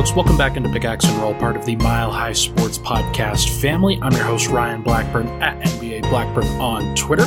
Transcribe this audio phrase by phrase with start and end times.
[0.00, 0.16] folks.
[0.16, 3.98] Welcome back into Pickaxe and Roll, part of the Mile High Sports Podcast family.
[4.00, 7.26] I'm your host, Ryan Blackburn, at NBA Blackburn on Twitter.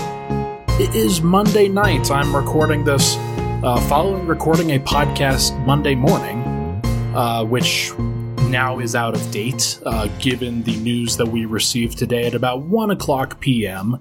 [0.81, 2.09] It is Monday night.
[2.09, 3.16] I'm recording this
[3.64, 6.41] uh, following recording a podcast Monday morning,
[7.16, 7.94] uh, which
[8.50, 12.64] now is out of date, uh, given the news that we received today at about
[12.64, 14.00] 1 o'clock p.m.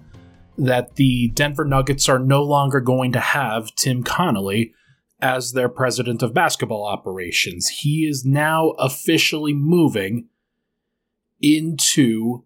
[0.56, 4.72] that the Denver Nuggets are no longer going to have Tim Connelly
[5.22, 7.68] as their president of basketball operations.
[7.68, 10.26] He is now officially moving
[11.40, 12.44] into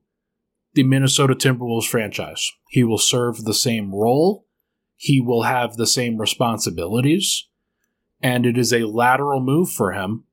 [0.75, 2.53] the Minnesota Timberwolves franchise.
[2.69, 4.47] He will serve the same role,
[4.95, 7.49] he will have the same responsibilities,
[8.23, 10.25] and it is a lateral move for him.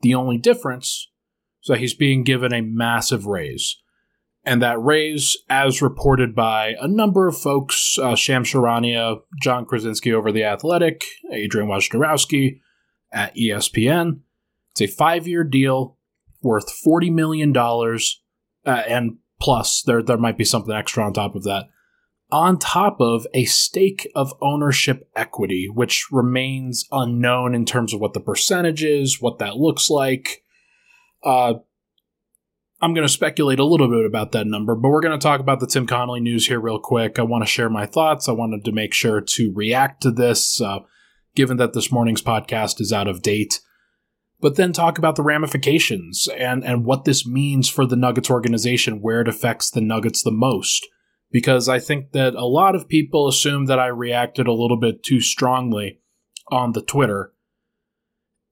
[0.00, 1.08] The only difference
[1.62, 3.78] is that he's being given a massive raise
[4.48, 10.14] and that raise, as reported by a number of folks, uh, Shams Charania, Jon Krawczynski
[10.14, 12.60] over The Athletic, Adrian Wojnarowski
[13.12, 14.20] at ESPN,
[14.70, 15.98] it's a five-year deal
[16.40, 21.44] worth $40 million, uh, and plus there, there might be something extra on top of
[21.44, 21.68] that,
[22.30, 28.14] on top of a stake of ownership equity, which remains unknown in terms of what
[28.14, 30.42] the percentage is, what that looks like.
[31.22, 31.54] Uh,
[32.80, 35.40] I'm going to speculate a little bit about that number, but we're going to talk
[35.40, 37.18] about the Tim Connelly news here real quick.
[37.18, 38.28] I want to share my thoughts.
[38.28, 40.80] I wanted to make sure to react to this, uh,
[41.34, 43.60] given that this morning's podcast is out of date,
[44.40, 49.02] but then talk about the ramifications and, and what this means for the Nuggets organization,
[49.02, 50.86] where it affects the Nuggets the most.
[51.32, 55.02] Because I think that a lot of people assume that I reacted a little bit
[55.02, 56.00] too strongly
[56.50, 57.32] on the Twitter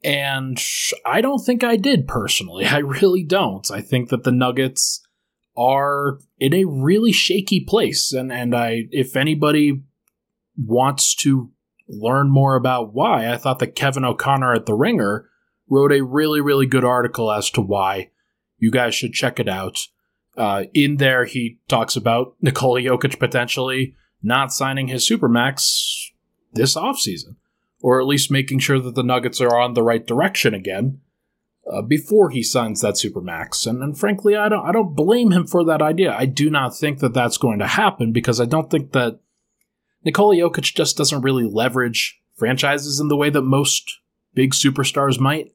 [0.06, 0.62] and
[1.04, 2.64] I don't think I did personally.
[2.70, 3.68] I really don't.
[3.70, 5.02] I think that the Nuggets
[5.56, 8.12] are in a really shaky place.
[8.12, 9.82] And, and I, if anybody
[10.56, 11.50] wants to
[11.88, 15.28] learn more about why, I thought that Kevin O'Connor at The Ringer
[15.68, 18.10] wrote a really, really good article as to why.
[18.58, 19.80] You guys should check it out.
[20.36, 26.10] Uh, in there, he talks about Nikola Jokic potentially not signing his Supermax
[26.52, 27.36] this offseason
[27.80, 31.00] or at least making sure that the Nuggets are on the right direction again
[31.70, 33.66] uh, before he signs that supermax.
[33.66, 36.14] And, and frankly, I don't I don't blame him for that idea.
[36.16, 39.20] I do not think that that's going to happen because I don't think that
[40.04, 43.98] Nikola Jokic just doesn't really leverage franchises in the way that most
[44.34, 45.52] big superstars might.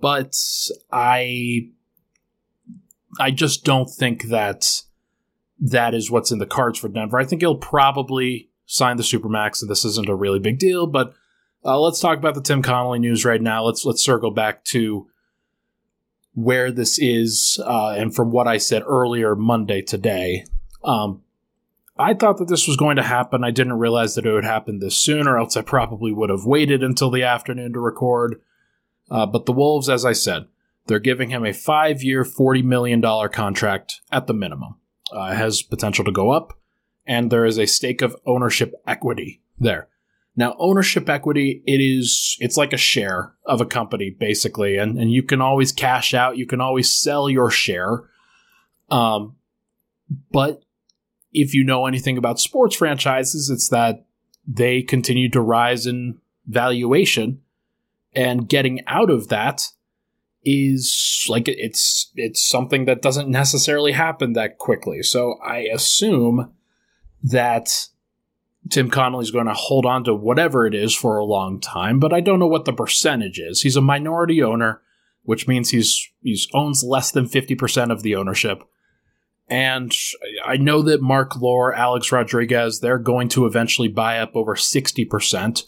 [0.00, 0.36] But
[0.92, 1.70] I
[3.18, 4.82] I just don't think that
[5.58, 7.18] that is what's in the cards for Denver.
[7.18, 10.86] I think he'll probably signed the supermax, and this isn't a really big deal.
[10.86, 11.14] But
[11.64, 13.64] uh, let's talk about the Tim Connelly news right now.
[13.64, 15.08] Let's let's circle back to
[16.34, 20.44] where this is, uh, and from what I said earlier Monday today.
[20.84, 21.22] Um,
[21.98, 23.42] I thought that this was going to happen.
[23.42, 26.44] I didn't realize that it would happen this soon, or else I probably would have
[26.44, 28.42] waited until the afternoon to record.
[29.10, 30.46] Uh, but the Wolves, as I said,
[30.86, 33.00] they're giving him a five year, $40 million
[33.30, 34.76] contract at the minimum.
[35.10, 36.58] Uh, has potential to go up
[37.06, 39.88] and there is a stake of ownership equity there.
[40.38, 45.10] Now, ownership equity, it is, it's like a share of a company, basically, and, and
[45.10, 48.04] you can always cash out, you can always sell your share.
[48.90, 49.36] Um,
[50.30, 50.62] but
[51.32, 54.04] if you know anything about sports franchises, it's that
[54.46, 57.40] they continue to rise in valuation,
[58.14, 59.68] and getting out of that
[60.44, 65.02] is like it's it's something that doesn't necessarily happen that quickly.
[65.02, 66.52] So I assume
[67.26, 67.88] that
[68.70, 72.12] Tim Connelly's going to hold on to whatever it is for a long time, but
[72.12, 73.62] I don't know what the percentage is.
[73.62, 74.82] He's a minority owner,
[75.22, 78.62] which means he's he's owns less than 50% of the ownership.
[79.48, 79.94] And
[80.44, 85.62] I know that Mark Lore, Alex Rodriguez, they're going to eventually buy up over 60%.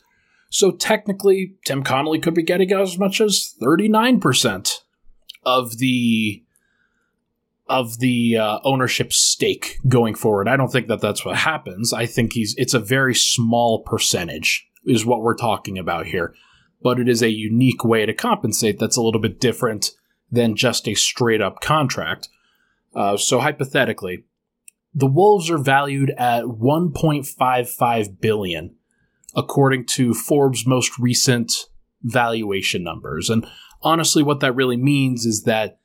[0.51, 4.81] So technically, Tim Connelly could be getting as much as 39%
[5.45, 6.43] of the
[7.69, 10.49] of the uh, ownership stake going forward.
[10.49, 11.93] I don't think that that's what happens.
[11.93, 16.35] I think he's it's a very small percentage is what we're talking about here,
[16.83, 19.91] but it is a unique way to compensate that's a little bit different
[20.31, 22.29] than just a straight up contract.
[22.95, 24.25] Uh, so hypothetically,
[24.95, 28.75] the Wolves are valued at 1.55 billion,
[29.35, 31.53] according to Forbes' most recent
[32.03, 33.29] valuation numbers.
[33.29, 33.47] And
[33.83, 35.79] honestly, what that really means is that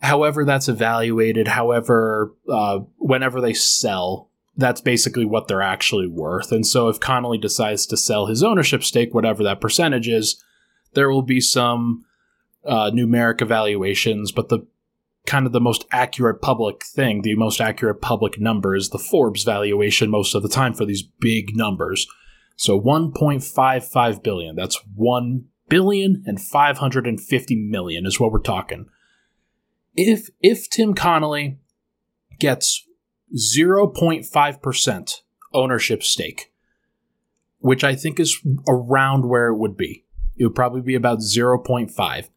[0.00, 6.50] however that's evaluated, however, uh, whenever they sell, that's basically what they're actually worth.
[6.50, 10.42] And so if Connelly decides to sell his ownership stake, whatever that percentage is,
[10.94, 12.04] there will be some
[12.64, 14.66] uh, numeric evaluations, but the
[15.26, 19.42] kind of the most accurate public thing, the most accurate public number is the Forbes
[19.42, 22.06] valuation most of the time for these big numbers.
[22.56, 28.86] So 1.55 billion, that's 1 billion and 550 million is what we're talking.
[29.96, 31.58] If if Tim Connelly
[32.38, 32.86] gets
[33.34, 35.20] 0.5%
[35.52, 36.52] ownership stake,
[37.58, 40.04] which I think is around where it would be.
[40.36, 42.28] It would probably be about 0.5.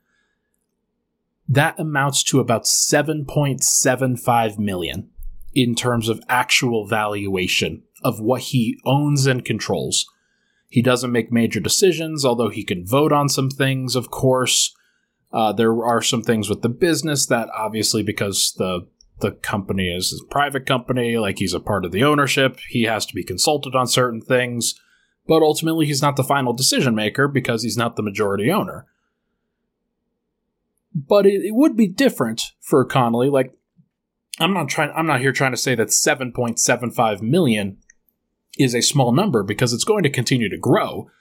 [1.48, 5.10] That amounts to about 7.75 million
[5.54, 10.06] in terms of actual valuation of what he owns and controls.
[10.70, 14.76] He doesn't make major decisions, although he can vote on some things, of course.
[15.32, 18.88] Uh, there are some things with the business that obviously, because the
[19.20, 23.06] the company is a private company, like he's a part of the ownership, he has
[23.06, 24.76] to be consulted on certain things.
[25.28, 28.88] But ultimately, he's not the final decision maker because he's not the majority owner.
[30.96, 33.30] But it, it would be different for Connelly.
[33.30, 33.54] Like,
[34.40, 34.92] I'm not trying.
[34.96, 37.78] I'm not here trying to say that 7.75 million
[38.58, 41.12] is a small number because it's going to continue to grow.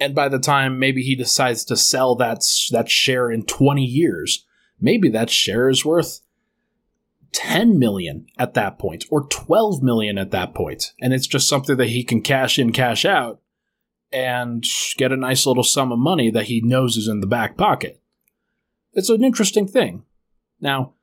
[0.00, 2.42] And by the time maybe he decides to sell that
[2.72, 4.46] that share in 20 years,
[4.80, 6.20] maybe that share is worth
[7.32, 10.92] 10 million at that point or 12 million at that point.
[11.00, 13.40] And it's just something that he can cash in cash out
[14.10, 14.64] and
[14.96, 18.00] get a nice little sum of money that he knows is in the back pocket.
[18.94, 20.04] It's an interesting thing.
[20.60, 20.94] Now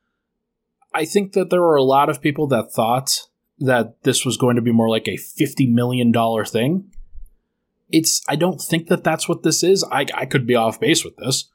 [0.97, 3.27] i think that there were a lot of people that thought
[3.59, 6.91] that this was going to be more like a 50 million dollar thing
[7.89, 11.03] it's i don't think that that's what this is i, I could be off base
[11.03, 11.49] with this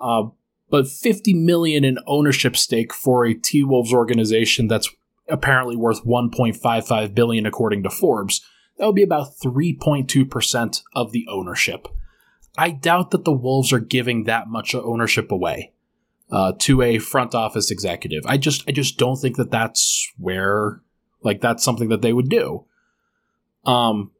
[0.00, 0.24] uh,
[0.72, 4.90] but 50 million in ownership stake for a T-Wolves organization that's
[5.28, 8.40] apparently worth 1.55 billion according to Forbes.
[8.78, 11.88] That would be about 3.2% of the ownership.
[12.56, 15.72] I doubt that the Wolves are giving that much ownership away
[16.30, 18.22] uh, to a front office executive.
[18.26, 20.80] I just I just don't think that that's where
[21.22, 22.64] like that's something that they would do.
[23.64, 24.10] Um,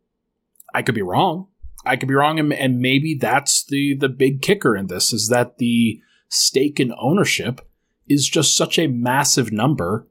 [0.75, 1.49] I could be wrong.
[1.85, 5.29] I could be wrong, and, and maybe that's the the big kicker in this is
[5.29, 7.61] that the stake in ownership
[8.09, 10.09] is just such a massive number,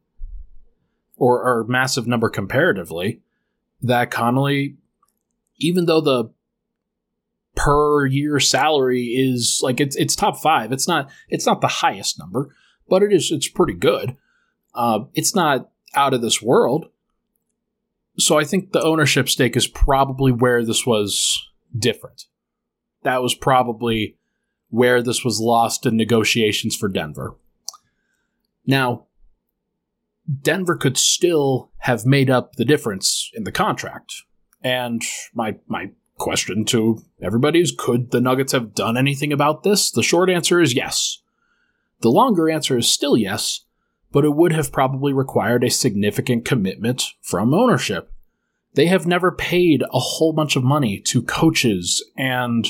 [1.16, 3.22] or, or massive number comparatively,
[3.82, 4.78] that Connelly,
[5.58, 6.32] even though the
[7.56, 12.20] per year salary is like it's it's top five, it's not it's not the highest
[12.20, 12.56] number,
[12.90, 14.16] but it is it's pretty good.
[14.74, 16.88] Uh, it's not out of this world.
[18.18, 22.26] So I think the ownership stake is probably where this was different.
[23.04, 24.18] That was probably
[24.70, 27.36] where this was lost in negotiations for Denver.
[28.66, 29.08] Now,
[30.42, 34.14] Denver could still have made up the difference in the contract.
[34.64, 35.02] And
[35.34, 39.92] my my question to everybody is could the Nuggets have done anything about this?
[39.92, 41.18] The short answer is yes.
[42.02, 43.66] The longer answer is still yes,
[44.12, 48.12] but it would have probably required a significant commitment from ownership.
[48.74, 52.68] They have never paid a whole bunch of money to coaches and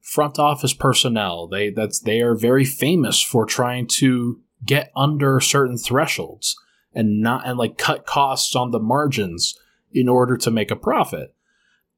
[0.00, 1.46] front office personnel.
[1.46, 6.56] They that's they are very famous for trying to get under certain thresholds
[6.92, 9.58] and not and like cut costs on the margins
[9.92, 11.34] in order to make a profit.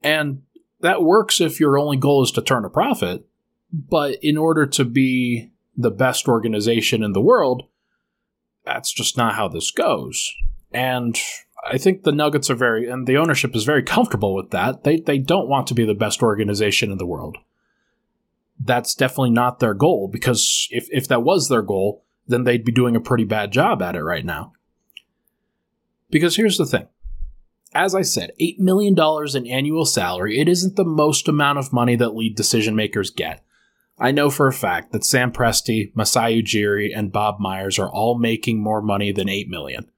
[0.02, 0.42] And
[0.80, 3.24] that works if your only goal is to turn a profit,
[3.72, 7.68] but in order to be the best organization in the world,
[8.64, 10.32] that's just not how this goes.
[10.72, 11.18] And
[11.70, 14.84] I think the Nuggets are very and the ownership is very comfortable with that.
[14.84, 17.38] They they don't want to be the best organization in the world
[18.64, 22.72] that's definitely not their goal because if, if that was their goal, then they'd be
[22.72, 24.52] doing a pretty bad job at it right now.
[26.10, 26.86] Because here's the thing.
[27.74, 28.94] As I said, $8 million
[29.34, 33.42] in annual salary, it isn't the most amount of money that lead decision makers get.
[34.02, 38.18] I know for a fact that Sam Presti, Masai Ujiri, and Bob Myers are all
[38.18, 39.88] making more money than 8 million.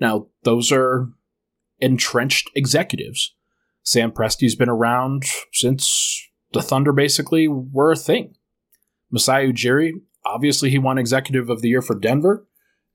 [0.00, 1.10] Now, those are
[1.78, 3.34] entrenched executives.
[3.82, 8.34] Sam Presti's been around since the Thunder basically were a thing.
[9.10, 9.92] Masai Ujiri,
[10.24, 12.46] obviously, he won Executive of the Year for Denver,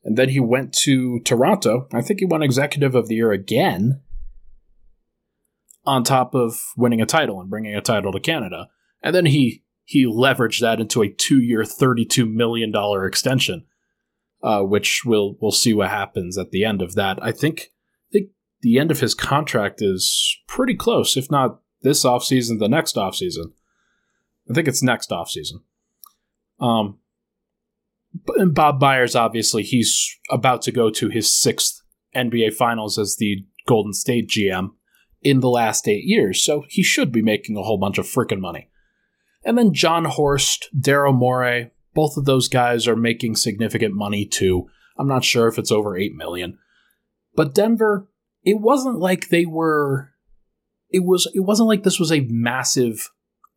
[0.03, 1.87] and then he went to Toronto.
[1.93, 4.01] I think he won Executive of the Year again,
[5.85, 8.69] on top of winning a title and bringing a title to Canada.
[9.03, 13.65] And then he he leveraged that into a two-year, thirty-two million dollar extension,
[14.43, 17.17] uh, which we'll we'll see what happens at the end of that.
[17.23, 17.71] I think
[18.07, 18.27] I think
[18.61, 23.45] the end of his contract is pretty close, if not this offseason, the next offseason.
[24.47, 25.63] I think it's next offseason.
[26.59, 26.99] Um,
[28.35, 31.81] and Bob Myers, obviously, he's about to go to his sixth
[32.15, 34.69] NBA Finals as the Golden State GM
[35.23, 38.39] in the last eight years, so he should be making a whole bunch of freaking
[38.39, 38.69] money.
[39.43, 44.67] And then Jon Horst, Daryl Morey, both of those guys are making significant money too.
[44.97, 46.57] I'm not sure if it's over eight million,
[47.35, 48.09] but Denver,
[48.43, 50.11] it wasn't like they were
[50.89, 53.09] it was it wasn't like this was a massive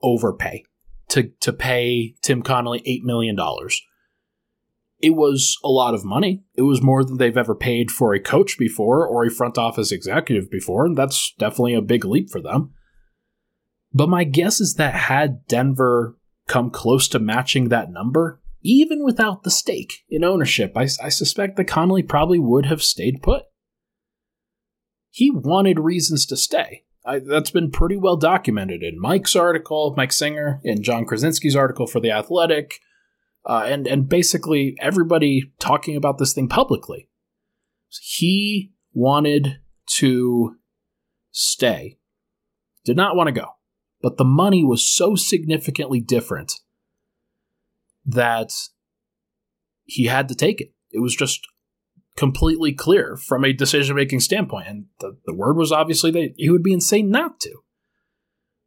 [0.02, 0.64] overpay
[1.08, 3.82] to to pay Tim Connelly eight million dollars.
[5.00, 6.44] It was a lot of money.
[6.54, 9.90] It was more than they've ever paid for a coach before or a front office
[9.90, 12.72] executive before, and that's definitely a big leap for them.
[13.94, 16.16] But my guess is that had Denver
[16.48, 21.56] come close to matching that number, even without the stake in ownership, I, I suspect
[21.56, 23.42] that Connelly probably would have stayed put.
[25.10, 26.84] He wanted reasons to stay.
[27.04, 31.86] I, that's been pretty well documented in Mike's article, Mike Singer, in Jon Krawczynski's article
[31.86, 32.78] for The Athletic,
[33.44, 37.08] uh, and, and basically everybody talking about this thing publicly.
[37.88, 39.58] He wanted
[39.96, 40.56] to
[41.32, 41.98] stay,
[42.84, 43.48] did not want to go,
[44.02, 46.60] but the money was so significantly different
[48.04, 48.52] that
[49.84, 50.72] he had to take it.
[50.90, 51.40] It was just
[52.16, 54.66] completely clear from a decision making standpoint.
[54.68, 57.62] And the, the word was obviously that he would be insane not to.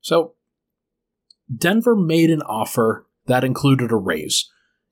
[0.02, 0.34] So
[1.56, 4.50] Denver made an offer that included a raise.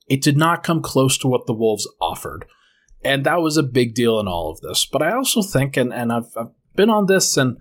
[0.07, 2.45] It did not come close to what the Wolves offered.
[3.03, 4.85] And that was a big deal in all of this.
[4.85, 7.57] But I also think, and, and I've, I've been on this, and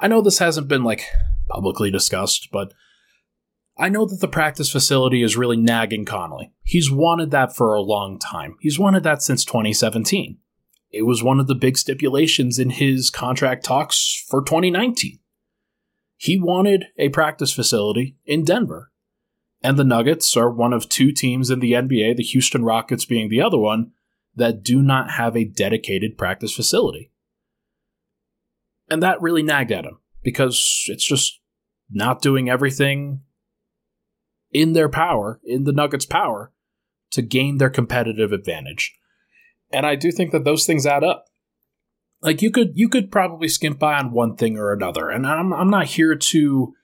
[0.00, 1.04] I know this hasn't been like
[1.48, 2.72] publicly discussed, but
[3.76, 6.52] I know that the practice facility is really nagging Connelly.
[6.62, 8.56] He's wanted that for a long time.
[8.60, 10.38] He's wanted that since 2017.
[10.92, 15.18] It was one of the big stipulations in his contract talks for 2019.
[16.16, 18.92] He wanted a practice facility in Denver.
[19.60, 23.28] And the Nuggets are one of two teams in the NBA, the Houston Rockets being
[23.28, 23.90] the other one,
[24.36, 27.10] that do not have a dedicated practice facility.
[28.88, 31.40] And that really nagged at him because it's just
[31.90, 33.20] not doing everything
[34.50, 36.52] in their power, in the Nuggets' power,
[37.12, 38.96] to gain their competitive advantage.
[39.72, 41.26] And I do think that those things add up.
[42.22, 45.10] Like you could you could probably skimp by on one thing or another.
[45.10, 46.74] And I'm I'm not here to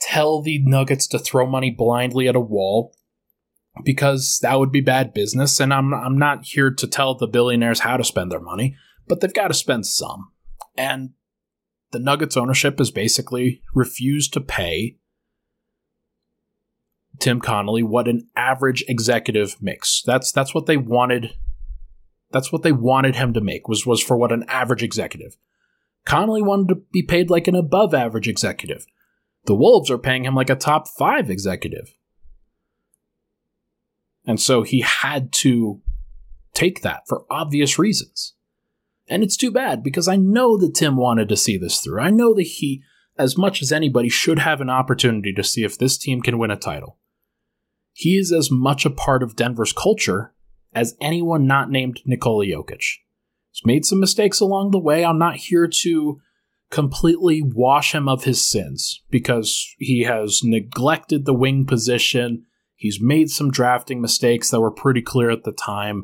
[0.00, 2.94] tell the Nuggets to throw money blindly at a wall
[3.84, 7.80] because that would be bad business and I'm I'm not here to tell the billionaires
[7.80, 8.76] how to spend their money,
[9.06, 10.32] but they've got to spend some.
[10.76, 11.10] And
[11.94, 14.98] the Nuggets ownership has basically refused to pay
[17.20, 20.02] Tim Connelly what an average executive makes.
[20.02, 21.36] That's that's what they wanted.
[22.32, 25.36] That's what they wanted him to make was was for what an average executive.
[26.04, 28.84] Connolly wanted to be paid like an above average executive.
[29.46, 31.96] The Wolves are paying him like a top five executive.
[34.26, 35.80] And so he had to
[36.54, 38.33] take that for obvious reasons.
[39.08, 42.00] And it's too bad because I know that Tim wanted to see this through.
[42.00, 42.82] I know that he,
[43.18, 46.50] as much as anybody, should have an opportunity to see if this team can win
[46.50, 46.98] a title
[47.94, 50.34] he is as much a part of Denver's culture
[50.74, 52.82] as anyone not named Nikola Jokic.
[53.52, 55.04] He's made some mistakes along the way.
[55.04, 56.20] I'm not here to
[56.70, 62.44] completely wash him of his sins because he has neglected the wing position.
[62.74, 66.02] He's made some drafting mistakes that were pretty clear at the time.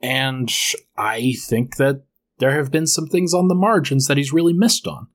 [0.00, 0.52] And
[0.96, 2.04] I think that
[2.38, 5.08] there have been some things on the margins that he's really missed on.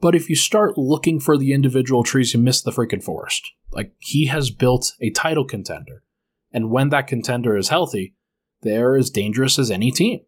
[0.00, 3.52] But if you start looking for the individual trees, you miss the freaking forest.
[3.72, 6.02] Like, he has built a title contender.
[6.52, 8.14] And when that contender is healthy,
[8.62, 10.20] they're as dangerous as any team.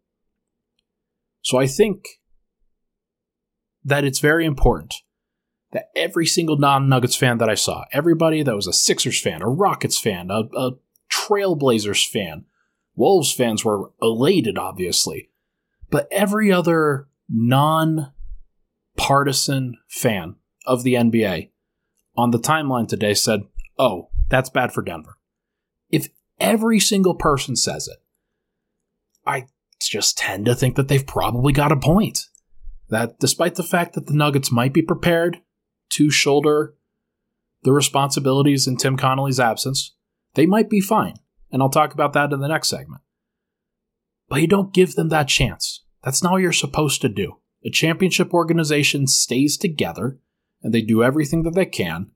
[1.42, 2.04] So I think
[3.85, 4.94] that it's very important
[5.73, 9.42] that every single non Nuggets fan that I saw, everybody that was a Sixers fan,
[9.42, 10.73] a Rockets fan, a, a
[11.11, 12.44] Trailblazers fan,
[12.99, 15.31] Wolves fans were elated, obviously,
[15.88, 18.12] but every other non
[18.97, 20.35] partisan fan
[20.67, 21.50] of the NBA
[22.17, 23.43] on the timeline today said,
[23.78, 25.17] Oh, that's bad for Denver.
[25.90, 26.09] If
[26.40, 27.99] every single person says it,
[29.25, 29.47] I
[29.81, 32.19] just tend to think that they've probably got a point.
[32.88, 35.38] That despite the fact that the Nuggets might be prepared
[35.90, 36.75] to shoulder
[37.62, 39.95] the responsibilities in Tim Connelly's absence,
[40.35, 41.14] they might be fine.
[41.50, 43.02] And I'll talk about that in the next segment.
[44.28, 45.85] But you don't give them that chance.
[46.05, 47.38] That's not what you're supposed to do.
[47.64, 50.19] A championship organization stays together
[50.62, 52.11] and they do everything that they can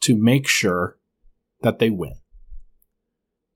[0.00, 0.98] to make sure
[1.62, 2.14] that they win.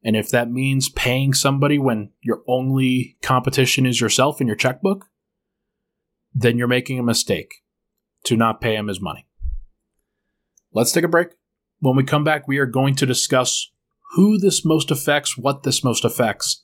[0.02, 5.07] And if that means paying somebody when your only competition is yourself and your checkbook,
[6.35, 7.62] then you're making a mistake
[8.25, 9.26] to not pay him his money.
[10.73, 11.28] Let's take a break.
[11.78, 13.71] When we come back, we are going to discuss
[14.14, 16.62] who this most affects, what this most affects,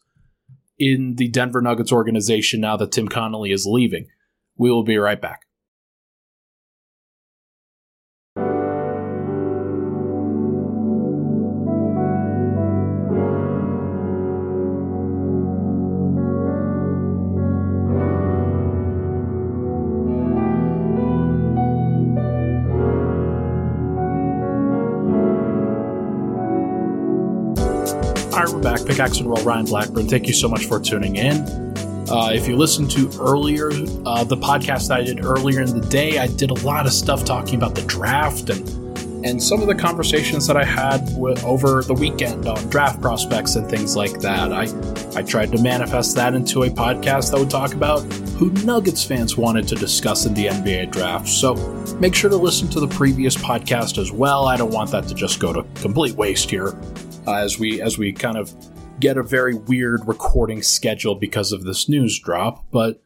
[0.78, 4.07] in the Denver Nuggets organization now that Tim Connelly is leaving.
[4.57, 5.42] We will be right back.
[28.90, 30.09] Pickaxe and Roll Ryan Blackburn.
[30.09, 31.37] Thank you so much for tuning in.
[32.11, 33.70] Uh, if you listened to earlier,
[34.04, 36.92] uh, the podcast that I did earlier in the day, I did a lot of
[36.92, 38.68] stuff talking about the draft and
[39.25, 43.54] and some of the conversations that I had with, over the weekend on draft prospects
[43.54, 44.52] and things like that.
[44.52, 44.62] I
[45.16, 48.00] I tried to manifest that into a podcast that would talk about
[48.40, 51.28] who Nuggets fans wanted to discuss in the NBA draft.
[51.28, 51.54] So
[52.00, 54.47] make sure to listen to the previous podcast as well.
[54.47, 56.75] I don't want that to just go to complete waste here
[57.28, 58.52] uh, as we as we kind of
[59.00, 63.02] get a very weird recording schedule because of this news drop, but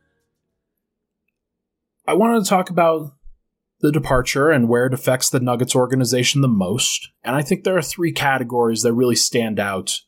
[2.07, 3.13] I wanted to talk about
[3.81, 7.11] the departure and where it affects the Nuggets organization the most.
[7.23, 10.01] And I think there are three categories that really stand out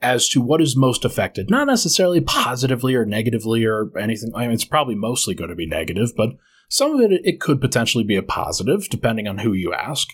[0.00, 1.50] as to what is most affected.
[1.50, 4.32] Not necessarily positively or negatively or anything.
[4.34, 6.30] I mean, it's probably mostly going to be negative, but
[6.68, 10.08] some of it it could potentially be a positive, depending on who you ask.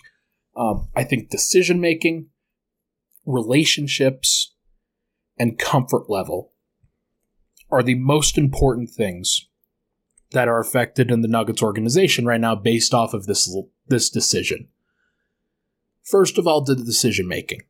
[0.55, 2.27] Um, I think decision making,
[3.25, 4.54] relationships,
[5.37, 6.51] and comfort level
[7.69, 9.47] are the most important things
[10.31, 13.53] that are affected in the Nuggets organization right now based off of this
[13.87, 14.67] this decision.
[16.03, 17.61] First of all, the decision making.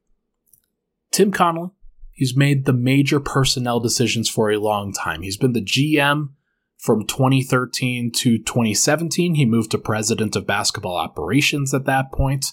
[1.12, 1.70] Tim Connelly,
[2.12, 5.22] he's made the major personnel decisions for a long time.
[5.22, 6.30] He's been the GM
[6.78, 9.36] from 2013 to 2017.
[9.36, 12.48] He moved to president of basketball operations at that point.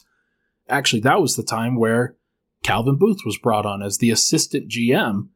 [0.68, 2.16] Actually, that was the time where
[2.62, 5.28] Calvin Booth was brought on as the assistant GM,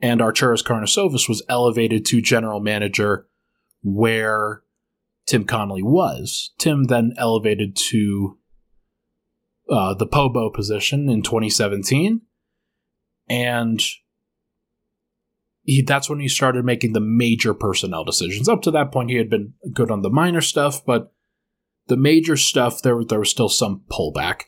[0.00, 3.26] and Arturas Karnisovas was elevated to general manager
[3.82, 4.62] where
[5.26, 6.52] Tim Connelly was.
[6.58, 8.38] Tim then elevated to
[9.70, 12.20] uh, the Pobo position in 2017,
[13.28, 13.82] and
[15.62, 18.48] he, that's when he started making the major personnel decisions.
[18.48, 21.12] Up to that point, he had been good on the minor stuff, but
[21.86, 24.42] the major stuff there there was still some pullback.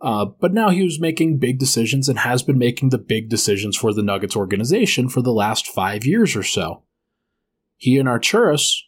[0.00, 3.76] Uh, but now he was making big decisions and has been making the big decisions
[3.76, 6.82] for the Nuggets organization for the last five years or so.
[7.76, 8.82] He and Arturas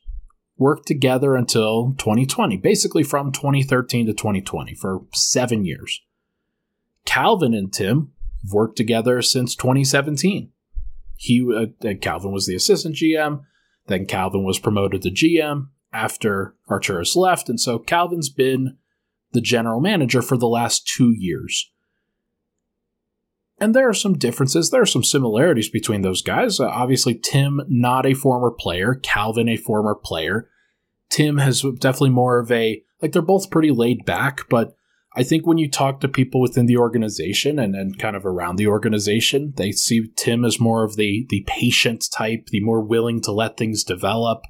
[0.59, 6.03] worked together until 2020, basically from 2013 to 2020 for seven years.
[7.05, 10.51] Calvin and Tim have worked together since 2017.
[11.17, 13.43] He uh, Calvin was the assistant GM,
[13.87, 18.78] then Calvin was promoted to GM after Arturas left, and so Calvin's been
[19.33, 21.71] the general manager for the last two years.
[23.61, 24.71] And there are some differences.
[24.71, 26.61] There are some similarities between those guys.
[26.61, 30.49] Uh, obviously, Tim, not a former player, Calvin, a former player.
[31.11, 34.77] Tim has definitely more of a, like, they're both pretty laid back, but
[35.17, 38.57] I think when you talk to people within the organization and, and kind of around
[38.57, 43.21] the organization, they see Tim as more of the, the patient type, the more willing
[43.23, 44.43] to let things develop.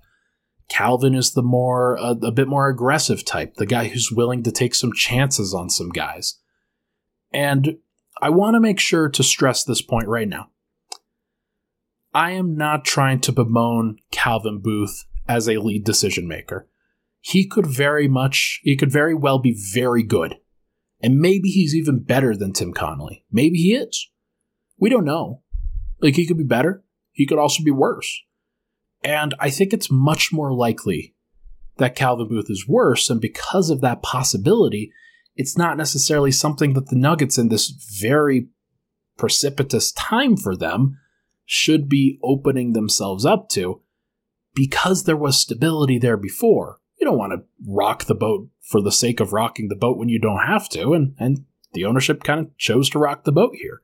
[0.69, 4.53] Calvin is the more a, a bit more aggressive type, the guy who's willing to
[4.53, 6.39] take some chances on some guys.
[7.33, 7.79] And
[8.21, 10.51] I want to make sure to stress this point right now.
[12.15, 16.69] I am not trying to bemoan Calvin Booth as a lead decision maker.
[17.21, 20.37] He could very much, he could very well be very good.
[21.01, 23.25] And maybe he's even better than Tim Connelly.
[23.31, 24.11] Maybe he is.
[24.79, 25.43] We don't know.
[26.01, 26.85] Like, he could be better.
[27.13, 28.23] He could also be worse.
[29.03, 31.15] And I think it's much more likely
[31.77, 33.09] that Calvin Booth is worse.
[33.09, 34.93] And because of that possibility,
[35.37, 37.69] it's not necessarily something that the Nuggets in this
[38.01, 38.49] very
[39.17, 40.99] precipitous time for them
[41.47, 43.81] should be opening themselves up to
[44.55, 46.81] because there was stability there before.
[47.01, 50.09] You don't want to rock the boat for the sake of rocking the boat when
[50.09, 53.53] you don't have to, and, and the ownership kind of chose to rock the boat
[53.55, 53.83] here.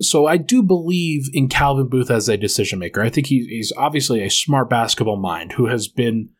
[0.00, 3.02] So I do believe in Calvin Booth as a decision maker.
[3.02, 6.30] I think he, he's obviously a smart basketball mind who has been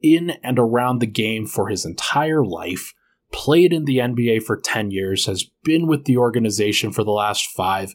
[0.00, 2.94] in and around the game for his entire life,
[3.30, 7.46] played in the NBA for 10 years, has been with the organization for the last
[7.46, 7.94] five.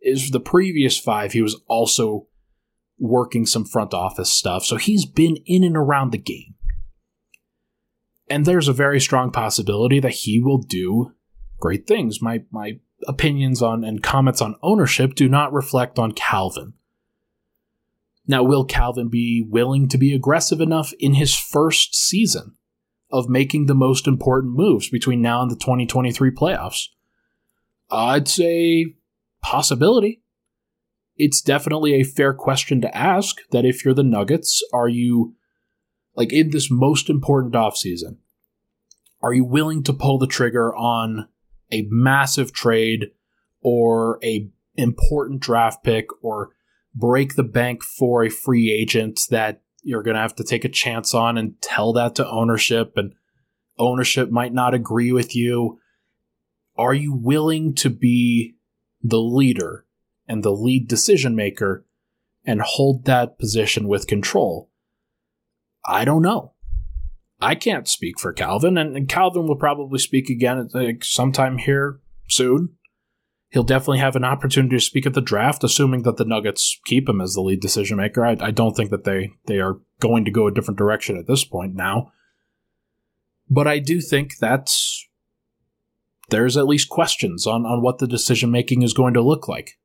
[0.00, 2.26] Is the previous five, he was also
[2.98, 4.64] working some front office stuff.
[4.64, 6.54] So he's been in and around the game.
[8.28, 11.12] And there's a very strong possibility that he will do
[11.60, 12.22] great things.
[12.22, 16.74] My my opinions on and comments on ownership do not reflect on Calvin.
[18.26, 22.56] Now, will Calvin be willing to be aggressive enough in his first season
[23.10, 26.88] of making the most important moves between now and the 2023 playoffs?
[27.90, 28.96] I'd say
[29.42, 30.22] possibility.
[31.16, 35.34] It's definitely a fair question to ask that if you're the Nuggets, are you
[36.14, 38.16] like in this most important offseason,
[39.20, 41.28] are you willing to pull the trigger on
[41.72, 43.10] a massive trade
[43.62, 46.50] or a important draft pick or
[46.94, 50.68] break the bank for a free agent that you're going to have to take a
[50.68, 53.14] chance on and tell that to ownership and
[53.78, 55.78] ownership might not agree with you
[56.76, 58.54] are you willing to be
[59.02, 59.84] the leader
[60.26, 61.84] and the lead decision maker
[62.44, 64.70] and hold that position with control?
[65.84, 66.51] I don't know.
[67.42, 72.00] I can't speak for Calvin, and, and Calvin will probably speak again like, sometime here
[72.28, 72.76] soon.
[73.50, 77.08] He'll definitely have an opportunity to speak at the draft, assuming that the Nuggets keep
[77.08, 78.24] him as the lead decision maker.
[78.24, 81.26] I, I don't think that they, they are going to go a different direction at
[81.26, 82.12] this point now.
[83.50, 84.70] But I do think that
[86.30, 89.78] there's at least questions on, on what the decision making is going to look like.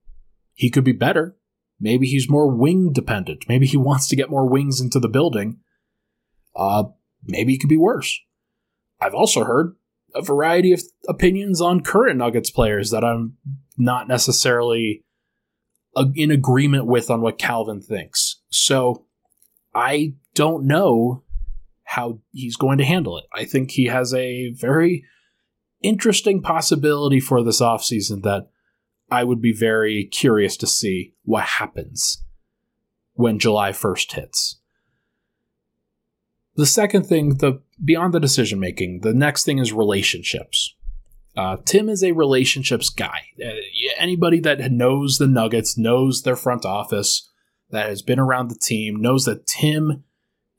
[0.54, 1.36] He could be better.
[1.80, 3.46] Maybe he's more wing dependent.
[3.50, 5.58] Maybe he wants to get more wings into the building.
[6.56, 6.86] Uh,
[7.24, 8.20] maybe it could be worse.
[9.00, 9.76] I've also heard
[10.16, 13.38] a variety of opinions on current Nuggets players that I'm
[13.78, 15.04] not necessarily
[15.96, 18.42] uh, in agreement with on what Calvin thinks.
[18.50, 19.06] So
[19.76, 21.24] I don't know
[21.84, 23.26] how he's going to handle it.
[23.34, 25.06] I think he has a very
[25.82, 28.50] interesting possibility for this offseason that
[29.10, 32.24] I would be very curious to see what happens
[33.14, 34.60] when July 1st hits.
[36.58, 40.74] The second thing, the beyond the decision making, the next thing is relationships.
[41.38, 43.28] Uh, Tim is a relationships guy.
[43.40, 43.52] Uh,
[44.00, 47.30] anybody that knows the Nuggets, knows their front office,
[47.70, 50.04] that has been around the team, knows that Tim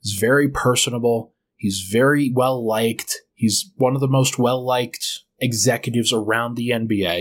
[0.01, 1.33] is very personable.
[1.57, 3.17] He's very well liked.
[3.33, 7.17] He's one of the most well liked executives around the NBA.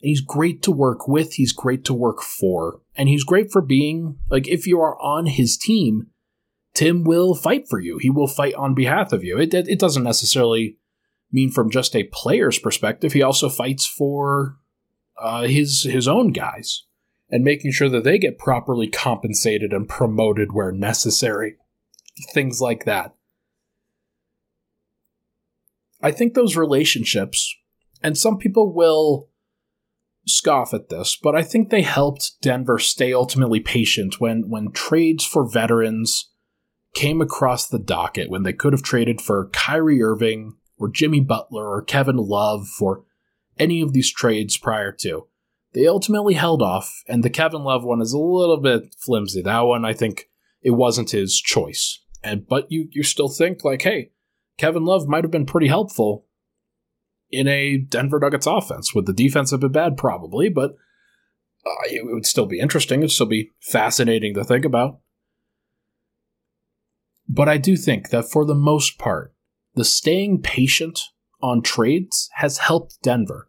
[0.00, 1.34] And he's great to work with.
[1.34, 2.82] He's great to work for.
[2.94, 6.08] And he's great for being, like, if you are on his team,
[6.78, 7.98] Tim will fight for you.
[7.98, 9.36] He will fight on behalf of you.
[9.36, 10.76] It, it doesn't necessarily
[11.32, 13.12] mean from just a player's perspective.
[13.12, 14.58] He also fights for
[15.20, 16.84] uh, his his own guys
[17.30, 21.56] and making sure that they get properly compensated and promoted where necessary.
[22.32, 23.12] Things like that.
[26.00, 27.56] I think those relationships,
[28.04, 29.28] and some people will
[30.28, 35.24] scoff at this, but I think they helped Denver stay ultimately patient when when trades
[35.24, 36.30] for veterans
[36.94, 41.68] came across the docket when they could have traded for Kyrie Irving or Jimmy Butler
[41.68, 43.04] or Kevin Love for
[43.58, 45.26] any of these trades prior to.
[45.74, 49.42] They ultimately held off, and the Kevin Love one is a little bit flimsy.
[49.42, 50.28] That one, I think,
[50.62, 52.00] it wasn't his choice.
[52.24, 54.10] And but you you still think like, hey,
[54.56, 56.26] Kevin Love might have been pretty helpful
[57.30, 58.94] in a Denver Nuggets offense.
[58.94, 59.96] Would the defense have been bad?
[59.96, 60.72] Probably, but
[61.66, 63.00] uh, it would still be interesting.
[63.00, 65.00] It'd still be fascinating to think about.
[67.28, 69.34] But I do think that for the most part,
[69.74, 71.00] the staying patient
[71.42, 73.48] on trades has helped Denver.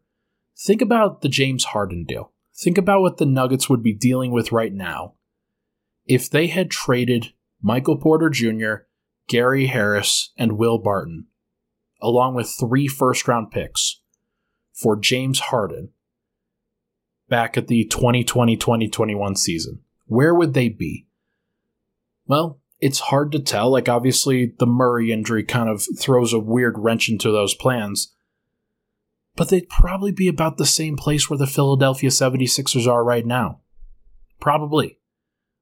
[0.57, 2.33] Think about the James Harden deal.
[2.55, 5.13] Think about what the Nuggets would be dealing with right now
[6.05, 8.85] if they had traded Michael Porter Jr.,
[9.27, 11.27] Gary Harris, and Will Barton,
[12.01, 14.01] along with three first round picks
[14.73, 15.89] for James Harden
[17.29, 19.81] back at the 2020 2021 season.
[20.07, 21.05] Where would they be?
[22.25, 23.71] Well, it's hard to tell.
[23.71, 28.13] Like, obviously, the Murray injury kind of throws a weird wrench into those plans.
[29.35, 33.61] But they'd probably be about the same place where the Philadelphia 76ers are right now.
[34.39, 34.99] Probably.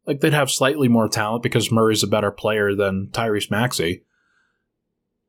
[0.05, 4.03] Like, they'd have slightly more talent because Murray's a better player than Tyrese Maxey.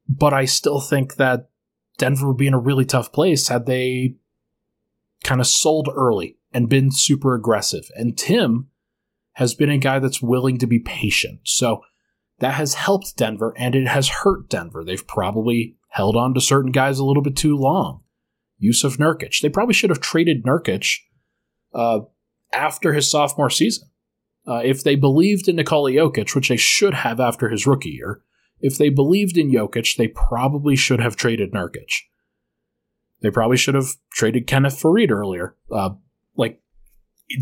[0.09, 1.51] But I still think that
[1.99, 4.17] Denver would be in a really tough place had they
[5.25, 7.91] kind of sold early and been super aggressive.
[7.95, 8.68] And Tim
[9.39, 11.39] has been a guy that's willing to be patient.
[11.45, 11.83] So
[12.41, 14.83] that has helped Denver and it has hurt Denver.
[14.85, 18.03] They've probably held on to certain guys a little bit too long.
[18.61, 19.41] Jusuf Nurkic.
[19.41, 20.97] They probably should have traded Nurkic
[21.73, 22.01] uh,
[22.53, 23.89] after his sophomore season.
[24.45, 28.23] Uh, if they believed in Nikola Jokic, which they should have after his rookie year,
[28.59, 31.93] if they believed in Jokic, they probably should have traded Nurkic.
[33.23, 35.55] They probably should have traded Kenneth Faried earlier.
[35.71, 35.91] Uh,
[36.37, 36.61] like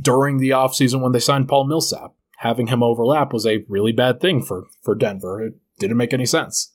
[0.02, 2.12] during the offseason when they signed Paul Millsap.
[2.38, 5.42] Having him overlap was a really bad thing for, for Denver.
[5.42, 6.74] It didn't make any sense.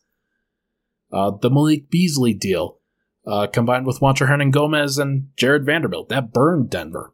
[1.12, 2.80] Uh, the Malik Beasley deal,
[3.28, 7.14] uh, combined with Juancho Hernangomez and Jarred Vanderbilt, that burned Denver.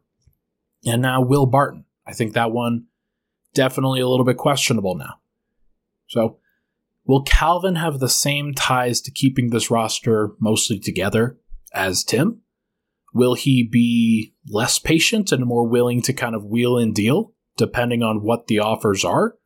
[0.86, 1.84] And now Will Barton.
[2.06, 2.86] I think that one
[3.54, 5.14] definitely a little bit questionable now.
[6.06, 6.38] So,
[7.04, 11.38] will Calvin have the same ties to keeping this roster mostly together
[11.74, 12.42] as Tim?
[13.14, 18.02] Will he be less patient and more willing to kind of wheel and deal depending
[18.02, 19.36] on what the offers are?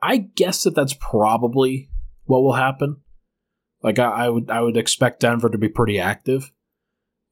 [0.00, 1.88] I guess that that's probably
[2.24, 2.98] what will happen.
[3.82, 6.52] Like I, I would, I would expect Denver to be pretty active.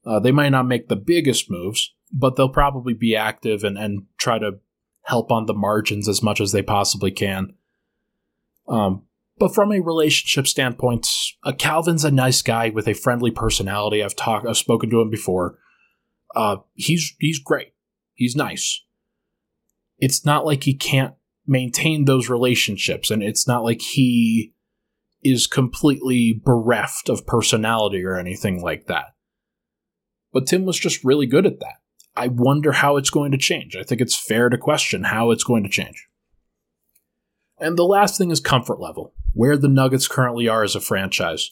[0.05, 4.03] Uh, they might not make the biggest moves, but they'll probably be active and, and
[4.17, 4.59] try to
[5.03, 7.53] help on the margins as much as they possibly can.
[8.67, 9.03] Um,
[9.37, 11.07] but from a relationship standpoint,
[11.43, 14.03] uh, Calvin's a nice guy with a friendly personality.
[14.03, 15.57] I've talked, I've spoken to him before.
[16.35, 17.73] Uh, he's he's great.
[18.13, 18.83] He's nice.
[19.97, 21.13] It's not like he can't
[21.45, 24.53] maintain those relationships, and it's not like he
[25.23, 29.15] is completely bereft of personality or anything like that.
[30.31, 31.75] But Tim was just really good at that.
[32.15, 33.75] I wonder how it's going to change.
[33.75, 36.07] I think it's fair to question how it's going to change.
[37.59, 41.51] And the last thing is comfort level, where the Nuggets currently are as a franchise.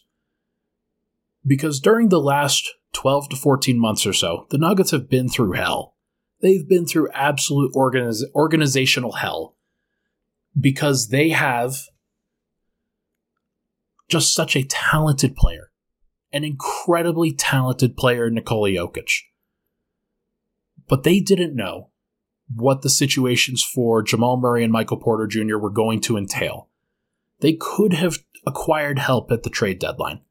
[1.46, 5.54] Because during the last 12 to 14 months or so, the Nuggets have been through
[5.54, 5.96] hell.
[6.42, 9.56] They've been through absolute organiz- organizational hell
[10.60, 11.76] because they have
[14.10, 15.72] just such a talented player,
[16.32, 19.12] an incredibly talented player, Nikola Jokic.
[20.88, 21.92] But they didn't know
[22.54, 25.58] what the situations for Jamal Murray and Michael Porter Jr.
[25.58, 26.71] were going to entail.
[27.42, 30.22] They could have acquired help at the trade deadline.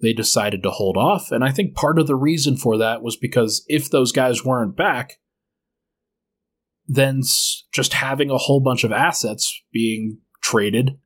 [0.00, 3.16] They decided to hold off, and I think part of the reason for that was
[3.16, 5.18] because if those guys weren't back,
[6.86, 7.22] then
[7.72, 10.98] just having a whole bunch of assets being traded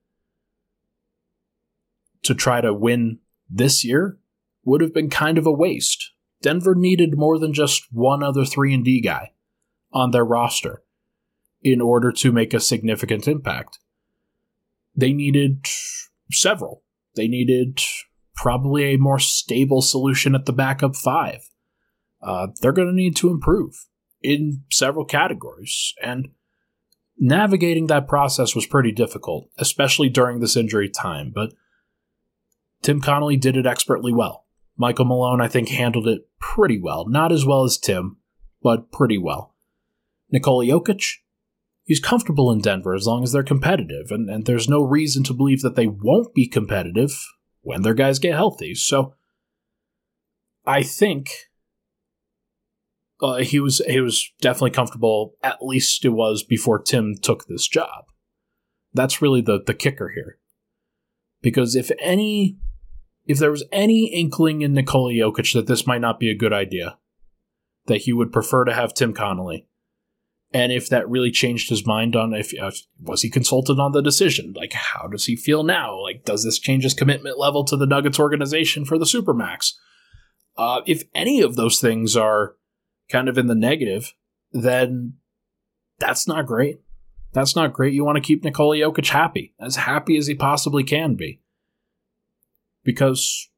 [2.23, 4.19] to try to win this year
[4.65, 6.13] would have been kind of a waste.
[6.43, 9.33] Denver needed more than just one other 3 and D guy
[9.93, 10.83] on their roster
[11.63, 13.79] in order to make a significant impact.
[14.97, 15.67] They needed
[16.31, 16.83] several.
[17.15, 17.81] They needed
[18.35, 21.51] probably a more stable solution at the backup 5.
[22.23, 23.87] Uh, they're going to need to improve
[24.23, 26.29] in several categories and
[27.19, 31.53] navigating that process was pretty difficult, especially during this injury time, but
[32.83, 34.47] Tim Connelly did it expertly well.
[34.77, 37.07] Michael Malone, I think, handled it pretty well.
[37.07, 38.17] Not as well as Tim,
[38.63, 39.55] but pretty well.
[40.31, 41.05] Nikola Jokic,
[41.91, 45.35] he's comfortable in Denver as long as they're competitive, and, and there's no reason to
[45.35, 47.11] believe that they won't be competitive
[47.63, 48.77] when their guys get healthy.
[48.77, 49.17] So
[50.65, 51.31] I think
[53.21, 55.35] uh, he was he was definitely comfortable.
[55.43, 58.05] At least it was before Tim took this job.
[58.95, 60.39] That's really the the kicker here,
[61.43, 62.57] because if any
[63.27, 66.53] if there was any inkling in Nikola Jokic that this might not be a good
[66.53, 66.99] idea,
[67.87, 69.67] that he would prefer to have Tim Connelly,
[70.53, 72.53] and if that really changed his mind on if
[73.01, 76.01] was he consulted on the decision, like how does he feel now?
[76.01, 79.75] Like does this change his commitment level to the Nuggets organization for the Supermax?
[80.57, 82.57] Uh, if any of those things are
[83.09, 84.15] kind of in the negative,
[84.53, 85.15] then
[85.99, 86.81] that's not great.
[87.33, 87.95] That's not great.
[87.95, 91.41] You want to keep Nikola Jokic happy, as happy as he possibly can be
[92.85, 93.49] because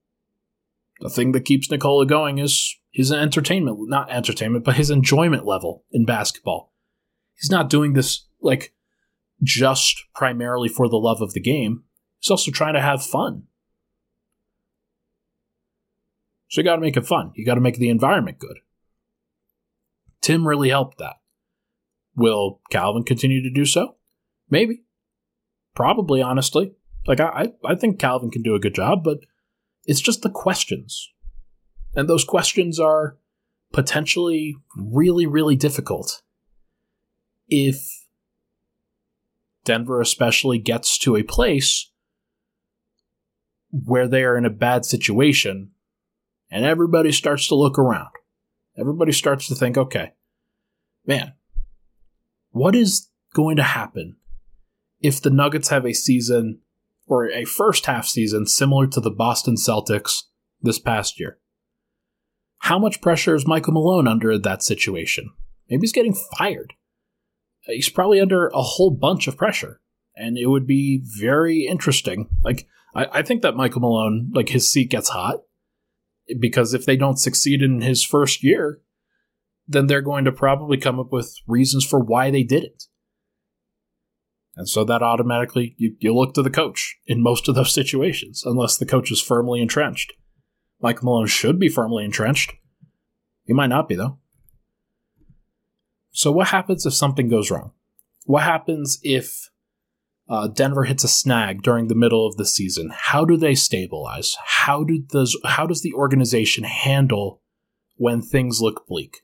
[1.00, 5.84] the thing that keeps Nikola going is his entertainment, not entertainment, but his enjoyment level
[5.90, 6.71] in basketball.
[7.42, 8.72] He's not doing this like
[9.42, 11.82] just primarily for the love of the game.
[12.20, 13.48] He's also trying to have fun.
[16.48, 17.32] So you got to make it fun.
[17.34, 18.58] You got to make the environment good.
[20.20, 21.16] Tim really helped that.
[22.14, 23.96] Will Calvin continue to do so?
[24.48, 24.84] Maybe.
[25.74, 26.74] Probably, honestly.
[27.08, 29.18] Like I, I think Calvin can do a good job, but
[29.84, 31.10] it's just the questions.
[31.96, 33.18] And those questions are
[33.72, 36.22] potentially really, really difficult.
[37.48, 38.06] If
[39.64, 41.90] Denver especially gets to a place
[43.70, 45.70] where they are in a bad situation
[46.50, 48.10] and everybody starts to look around.
[48.76, 50.12] Everybody starts to think, okay,
[51.06, 51.34] man,
[52.50, 54.16] what is going to happen
[55.00, 56.60] if the Nuggets have a season
[57.06, 60.22] or a first half season similar to the Boston Celtics
[60.60, 61.38] this past year.
[62.58, 65.30] How much pressure is Michael Malone under that situation?
[65.68, 66.74] Maybe he's getting fired.
[67.66, 69.80] He's probably under a whole bunch of pressure.
[70.16, 72.28] And it would be very interesting.
[72.42, 75.40] Like, I, I think that Michael Malone, like, his seat gets hot
[76.38, 78.80] because if they don't succeed in his first year,
[79.66, 82.84] then they're going to probably come up with reasons for why they didn't.
[84.54, 88.42] And so that automatically, you, you look to the coach in most of those situations,
[88.44, 90.12] unless the coach is firmly entrenched.
[90.80, 92.52] Mike Malone should be firmly entrenched.
[93.44, 94.18] He might not be, though.
[96.12, 97.72] So, what happens if something goes wrong?
[98.24, 99.50] What happens if
[100.28, 102.92] uh, Denver hits a snag during the middle of the season?
[102.94, 104.36] How do they stabilize?
[104.44, 105.36] How do those?
[105.44, 107.40] How does the organization handle
[107.96, 109.22] when things look bleak?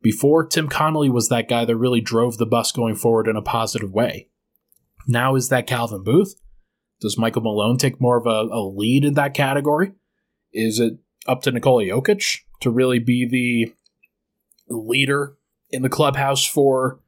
[0.00, 3.42] Before, Tim Connelly was that guy that really drove the bus going forward in a
[3.42, 4.28] positive way.
[5.08, 6.40] Now is that Calvin Booth?
[7.00, 9.92] Does Michael Malone take more of a, a lead in that category?
[10.52, 13.74] Is it up to Nikola Jokic to really be the
[14.68, 15.36] leader
[15.74, 17.00] in the clubhouse for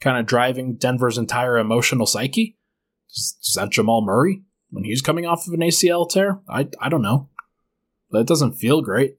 [0.00, 2.56] kind of driving Denver's entire emotional psyche?
[3.10, 6.40] Is, that Jamal Murray when he's coming off of an ACL tear?
[6.48, 7.28] I, I don't know.
[8.10, 9.16] That doesn't feel great.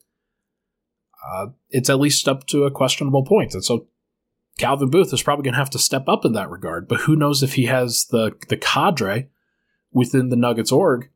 [1.32, 3.54] uh, it's at least up to a questionable point.
[3.54, 3.88] And so
[4.58, 6.88] Calvin Booth is probably going to have to step up in that regard.
[6.88, 9.30] But who knows if he has the the cadre
[9.91, 11.10] within the Nuggets org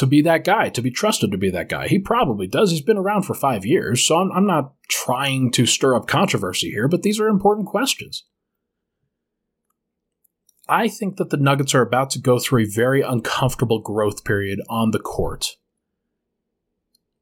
[0.00, 1.86] to be that guy, to be trusted to be that guy.
[1.86, 2.70] He probably does.
[2.70, 6.70] He's been around for five years, so I'm, I'm not trying to stir up controversy
[6.70, 8.24] here, but these are important questions.
[10.70, 14.60] I think that the Nuggets are about to go through a very uncomfortable growth period
[14.70, 15.56] on the court.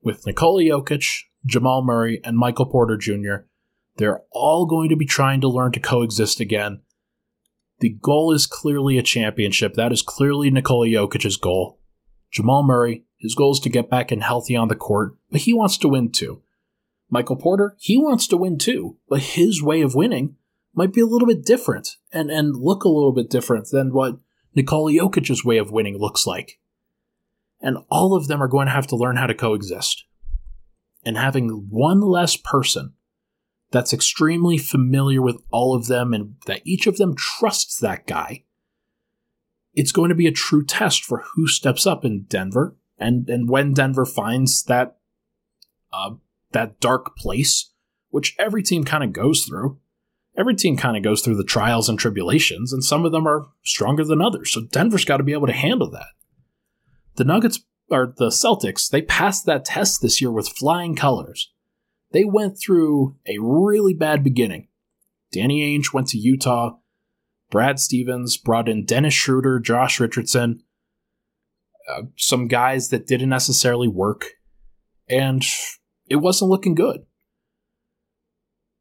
[0.00, 3.46] With Nikola Jokic, Jamal Murray, and Michael Porter Jr.,
[3.96, 6.82] they're all going to be trying to learn to coexist again.
[7.80, 9.74] The goal is clearly a championship.
[9.74, 11.77] That is clearly Nikola Jokic's goal.
[12.30, 15.52] Jamal Murray, his goal is to get back and healthy on the court, but he
[15.52, 16.42] wants to win too.
[17.10, 20.36] Michael Porter, he wants to win too, but his way of winning
[20.74, 24.18] might be a little bit different and, and look a little bit different than what
[24.54, 26.60] Nikola Jokic's way of winning looks like.
[27.60, 30.04] And all of them are going to have to learn how to coexist.
[31.04, 32.92] And having one less person
[33.70, 38.44] that's extremely familiar with all of them and that each of them trusts that guy,
[39.78, 42.76] it's going to be a true test for who steps up in Denver.
[42.98, 44.96] And, and when Denver finds that
[45.92, 46.16] uh,
[46.50, 47.70] that dark place,
[48.08, 49.78] which every team kind of goes through,
[50.36, 53.46] every team kind of goes through the trials and tribulations, and some of them are
[53.62, 54.50] stronger than others.
[54.50, 56.08] So Denver's got to be able to handle that.
[57.14, 61.52] The Nuggets or the Celtics, they passed that test this year with flying colors.
[62.10, 64.66] They went through a really bad beginning.
[65.30, 66.78] Danny Ainge went to Utah.
[67.50, 70.62] Brad Stevens brought in Dennis Schroeder, Josh Richardson,
[71.88, 74.26] uh, some guys that didn't necessarily work,
[75.08, 75.42] and
[76.08, 77.06] it wasn't looking good.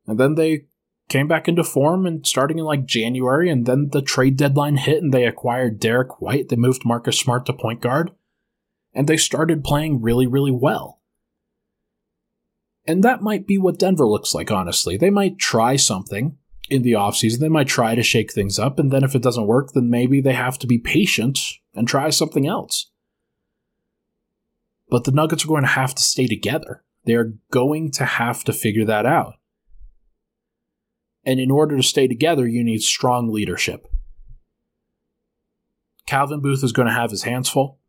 [0.06, 0.65] And then they
[1.10, 5.01] came back into form and starting in like January, and then the trade deadline hit
[5.01, 6.49] and they acquired Derrick White.
[6.49, 8.12] They moved Marcus Smart to point guard,
[8.93, 11.01] and they started playing really, really well.
[12.86, 14.97] And that might be what Denver looks like, honestly.
[14.97, 16.38] They might try something
[16.69, 17.39] in the offseason.
[17.39, 20.21] They might try to shake things up, and then if it doesn't work, then maybe
[20.21, 21.39] they have to be patient
[21.73, 22.91] and try something else.
[24.89, 26.84] But the Nuggets are going to have to stay together.
[27.06, 29.34] They are going to have to figure that out.
[31.25, 33.88] And in order to stay together, you need strong leadership.
[36.06, 37.80] Calvin Booth is going to have his hands full.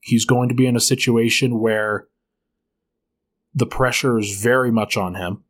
[0.00, 2.08] He's going to be in a situation where
[3.54, 5.44] the pressure is very much on him,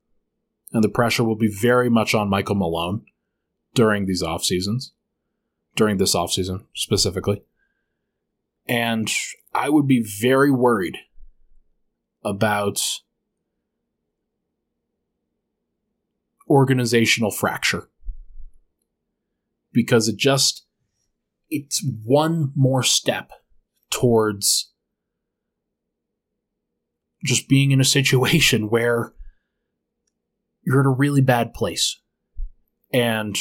[0.72, 3.04] and the pressure will be very much on Michael Malone
[3.74, 4.92] during these off seasons,
[5.74, 7.42] during this off season specifically.
[8.66, 9.11] And
[9.54, 10.96] I would be very worried
[12.24, 12.80] about
[16.48, 17.88] organizational fracture
[19.72, 20.66] because it just
[21.48, 23.30] it's one more step
[23.90, 24.72] towards
[27.24, 29.12] just being in a situation where
[30.70, 32.00] you're in a really bad place
[32.92, 33.37] and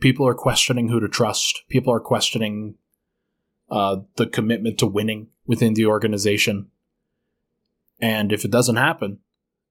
[0.00, 2.74] people are questioning who to trust people are questioning
[3.70, 6.68] uh, the commitment to winning within the organization
[8.00, 9.18] and if it doesn't happen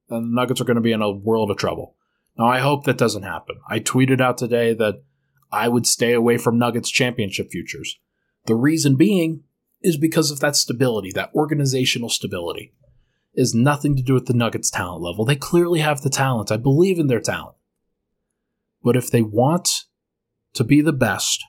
[0.10, 1.96] then the nuggets are going to be in a world of trouble
[2.38, 3.58] now, I hope that doesn't happen.
[3.70, 5.04] I tweeted out today that
[5.52, 8.00] I would stay away from Nuggets championship futures.
[8.46, 9.44] The reason being
[9.82, 12.74] is because of that stability, that organizational stability.
[13.38, 15.26] Has nothing to do with the Nuggets talent level.
[15.26, 16.52] They clearly have the talent.
[16.52, 17.56] I believe in their talent.
[18.84, 19.86] But if they want
[20.54, 21.44] to be the best,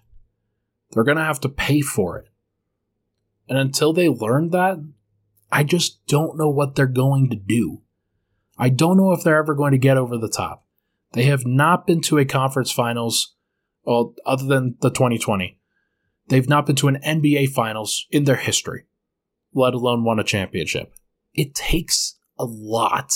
[0.90, 2.28] they're going to have to pay for it.
[3.48, 4.78] And until they learn that,
[5.52, 7.82] I just don't know what they're going to do.
[8.56, 10.64] I don't know if they're ever going to get over the top.
[11.12, 13.34] They have not been to a conference finals,
[13.84, 15.58] well, other than the 2020.
[16.28, 18.84] They've not been to an NBA finals in their history,
[19.52, 20.94] let alone won a championship.
[21.34, 23.12] It takes a lot.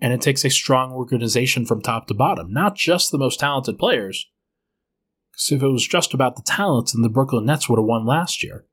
[0.00, 3.78] And it takes a strong organization from top to bottom, not just the most talented
[3.78, 4.26] players.
[5.30, 8.06] Because if it was just about the talent, then the Brooklyn Nets would have won
[8.06, 8.66] last year.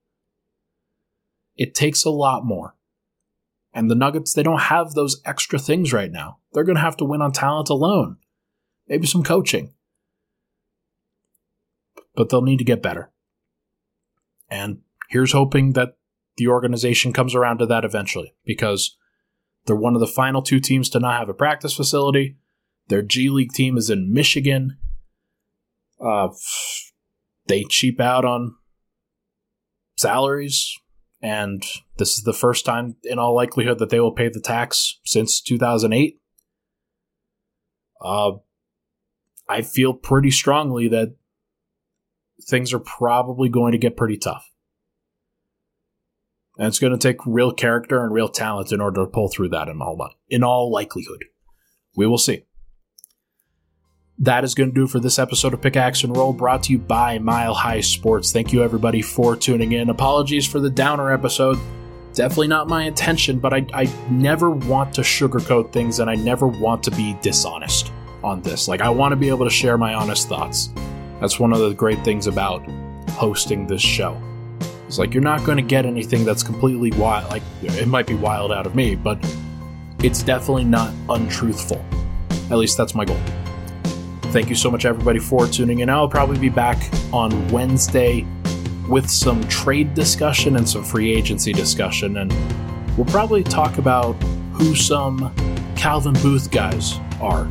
[1.56, 2.76] It takes a lot more.
[3.74, 6.40] And the Nuggets, they don't have those extra things right now.
[6.52, 8.18] They're going to have to win on talent alone,
[8.88, 9.74] maybe some coaching.
[12.16, 13.12] But they'll need to get better.
[14.50, 15.98] And here's hoping that
[16.38, 18.98] the organization comes around to that eventually because
[19.66, 22.38] they're one of the final two teams to not have a practice facility.
[22.88, 24.78] Their G League team is in Michigan.
[26.04, 26.30] Uh,
[27.48, 28.56] they cheap out on
[29.96, 30.78] salaries
[31.24, 31.64] and
[31.98, 35.40] this is the first time, in all likelihood, that they will pay the tax since
[35.40, 36.20] 2008.
[38.02, 38.32] Uh,
[39.48, 41.16] I feel pretty strongly that
[42.42, 44.52] things are probably going to get pretty tough.
[46.58, 49.50] And it's going to take real character and real talent in order to pull through
[49.50, 51.26] that in all, in all likelihood.
[51.96, 52.46] We will see.
[54.20, 56.78] That is going to do for this episode of Pickaxe and Roll, brought to you
[56.78, 58.32] by Mile High Sports.
[58.32, 59.90] Thank you, everybody, for tuning in.
[59.90, 61.58] Apologies for the downer episode.
[62.14, 66.46] Definitely not my intention, but I, I never want to sugarcoat things and I never
[66.46, 67.92] want to be dishonest
[68.24, 68.68] on this.
[68.68, 70.70] Like, I want to be able to share my honest thoughts.
[71.20, 72.64] That's one of the great things about
[73.10, 74.22] hosting this show.
[74.94, 77.28] It's like you're not going to get anything that's completely wild.
[77.32, 79.18] Like it might be wild out of me, but
[80.04, 81.84] it's definitely not untruthful.
[82.52, 83.20] At least that's my goal.
[84.26, 85.90] Thank you so much, everybody, for tuning in.
[85.90, 86.78] I'll probably be back
[87.12, 88.24] on Wednesday
[88.88, 92.32] with some trade discussion and some free agency discussion, and
[92.96, 94.14] we'll probably talk about
[94.52, 95.34] who some
[95.76, 97.46] Calvin Booth guys are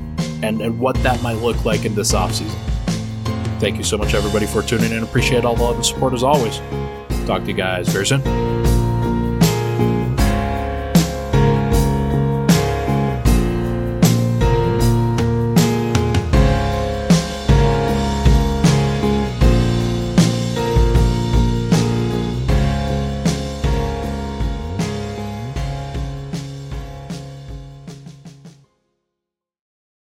[0.45, 2.55] and, and what that might look like in this offseason.
[3.59, 5.03] Thank you so much, everybody, for tuning in.
[5.03, 6.61] Appreciate all the love and support as always.
[7.27, 8.72] Talk to you guys very soon.